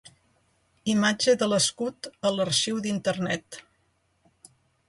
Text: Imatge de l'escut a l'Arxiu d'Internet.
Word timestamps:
Imatge 0.93 1.35
de 1.43 1.49
l'escut 1.51 2.09
a 2.31 2.33
l'Arxiu 2.39 2.83
d'Internet. 2.87 3.63